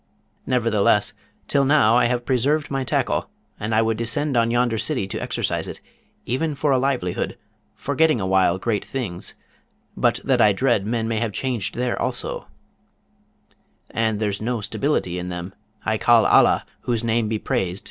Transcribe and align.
Nevertheless 0.47 1.13
till 1.47 1.63
now 1.63 1.95
I 1.95 2.05
have 2.05 2.25
preserved 2.25 2.71
my 2.71 2.83
tackle, 2.83 3.29
and 3.59 3.75
I 3.75 3.83
would 3.83 3.97
descend 3.97 4.35
on 4.35 4.49
yonder 4.49 4.79
city 4.79 5.07
to 5.07 5.21
exercise 5.21 5.67
it, 5.67 5.79
even 6.25 6.55
for 6.55 6.71
a 6.71 6.79
livelihood, 6.79 7.37
forgetting 7.75 8.19
awhile 8.19 8.57
great 8.57 8.83
things, 8.83 9.35
but 9.95 10.19
that 10.23 10.41
I 10.41 10.53
dread 10.53 10.87
men 10.87 11.07
may 11.07 11.19
have 11.19 11.33
changed 11.33 11.75
there 11.75 12.01
also, 12.01 12.47
and 13.91 14.19
there's 14.19 14.41
no 14.41 14.59
stability 14.59 15.19
in 15.19 15.29
them, 15.29 15.53
I 15.85 15.99
call 15.99 16.25
Allah 16.25 16.65
(whose 16.79 17.03
name 17.03 17.27
be 17.27 17.37
praised!) 17.37 17.79